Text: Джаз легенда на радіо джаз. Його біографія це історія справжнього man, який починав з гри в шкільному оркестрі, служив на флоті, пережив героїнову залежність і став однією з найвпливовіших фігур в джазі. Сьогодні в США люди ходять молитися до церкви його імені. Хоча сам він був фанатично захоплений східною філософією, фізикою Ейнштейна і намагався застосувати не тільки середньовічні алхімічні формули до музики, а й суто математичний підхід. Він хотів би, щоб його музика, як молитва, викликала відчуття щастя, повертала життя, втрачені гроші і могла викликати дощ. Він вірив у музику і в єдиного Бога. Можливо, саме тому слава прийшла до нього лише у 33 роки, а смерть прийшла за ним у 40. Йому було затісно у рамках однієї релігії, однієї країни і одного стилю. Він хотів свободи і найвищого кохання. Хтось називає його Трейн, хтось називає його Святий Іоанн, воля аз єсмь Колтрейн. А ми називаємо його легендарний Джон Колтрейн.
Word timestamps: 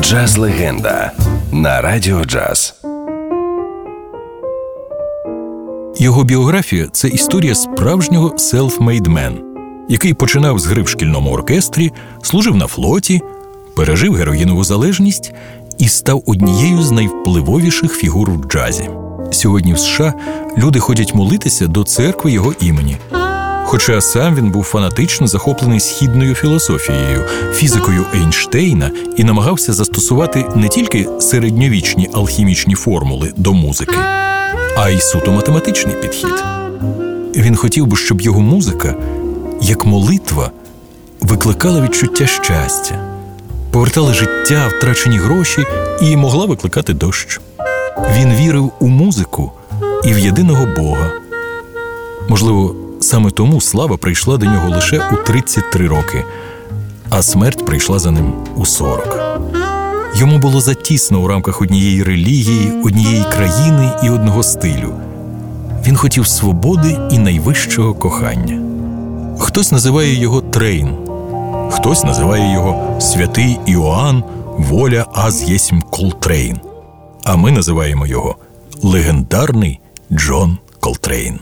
Джаз 0.00 0.36
легенда 0.36 1.12
на 1.52 1.80
радіо 1.80 2.24
джаз. 2.24 2.74
Його 5.98 6.24
біографія 6.24 6.86
це 6.92 7.08
історія 7.08 7.54
справжнього 7.54 8.34
man, 9.08 9.32
який 9.88 10.14
починав 10.14 10.58
з 10.58 10.66
гри 10.66 10.82
в 10.82 10.88
шкільному 10.88 11.30
оркестрі, 11.30 11.92
служив 12.22 12.56
на 12.56 12.66
флоті, 12.66 13.20
пережив 13.76 14.14
героїнову 14.14 14.64
залежність 14.64 15.32
і 15.78 15.88
став 15.88 16.22
однією 16.26 16.82
з 16.82 16.90
найвпливовіших 16.90 17.92
фігур 17.92 18.30
в 18.30 18.44
джазі. 18.44 18.90
Сьогодні 19.32 19.74
в 19.74 19.78
США 19.78 20.14
люди 20.58 20.78
ходять 20.78 21.14
молитися 21.14 21.66
до 21.66 21.84
церкви 21.84 22.32
його 22.32 22.54
імені. 22.60 22.96
Хоча 23.68 24.00
сам 24.00 24.34
він 24.34 24.50
був 24.50 24.64
фанатично 24.64 25.26
захоплений 25.26 25.80
східною 25.80 26.34
філософією, 26.34 27.24
фізикою 27.52 28.04
Ейнштейна 28.14 28.90
і 29.16 29.24
намагався 29.24 29.72
застосувати 29.72 30.44
не 30.54 30.68
тільки 30.68 31.08
середньовічні 31.20 32.10
алхімічні 32.14 32.74
формули 32.74 33.32
до 33.36 33.52
музики, 33.52 33.96
а 34.76 34.90
й 34.90 35.00
суто 35.00 35.32
математичний 35.32 35.96
підхід. 35.96 36.44
Він 37.36 37.56
хотів 37.56 37.86
би, 37.86 37.96
щоб 37.96 38.20
його 38.20 38.40
музика, 38.40 38.94
як 39.62 39.86
молитва, 39.86 40.50
викликала 41.20 41.80
відчуття 41.80 42.26
щастя, 42.26 42.94
повертала 43.70 44.14
життя, 44.14 44.68
втрачені 44.68 45.18
гроші 45.18 45.64
і 46.02 46.16
могла 46.16 46.46
викликати 46.46 46.94
дощ. 46.94 47.40
Він 48.18 48.34
вірив 48.34 48.72
у 48.80 48.86
музику 48.86 49.52
і 50.04 50.12
в 50.12 50.18
єдиного 50.18 50.66
Бога. 50.66 51.10
Можливо, 52.28 52.74
саме 53.06 53.30
тому 53.30 53.60
слава 53.60 53.96
прийшла 53.96 54.36
до 54.36 54.46
нього 54.46 54.70
лише 54.70 55.10
у 55.12 55.16
33 55.16 55.88
роки, 55.88 56.24
а 57.10 57.22
смерть 57.22 57.66
прийшла 57.66 57.98
за 57.98 58.10
ним 58.10 58.32
у 58.56 58.66
40. 58.66 59.40
Йому 60.16 60.38
було 60.38 60.60
затісно 60.60 61.20
у 61.20 61.28
рамках 61.28 61.62
однієї 61.62 62.02
релігії, 62.02 62.72
однієї 62.84 63.24
країни 63.32 63.92
і 64.02 64.10
одного 64.10 64.42
стилю. 64.42 64.94
Він 65.86 65.96
хотів 65.96 66.26
свободи 66.26 66.98
і 67.10 67.18
найвищого 67.18 67.94
кохання. 67.94 68.62
Хтось 69.38 69.72
називає 69.72 70.14
його 70.14 70.40
Трейн, 70.40 70.96
хтось 71.70 72.04
називає 72.04 72.52
його 72.52 73.00
Святий 73.00 73.58
Іоанн, 73.66 74.24
воля 74.58 75.06
аз 75.14 75.42
єсмь 75.42 75.80
Колтрейн. 75.80 76.60
А 77.24 77.36
ми 77.36 77.50
називаємо 77.50 78.06
його 78.06 78.36
легендарний 78.82 79.80
Джон 80.12 80.58
Колтрейн. 80.80 81.40